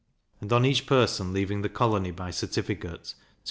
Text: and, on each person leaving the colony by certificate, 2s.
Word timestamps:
and, 0.39 0.51
on 0.51 0.65
each 0.65 0.87
person 0.87 1.31
leaving 1.31 1.61
the 1.61 1.69
colony 1.69 2.09
by 2.09 2.31
certificate, 2.31 3.03
2s. 3.03 3.13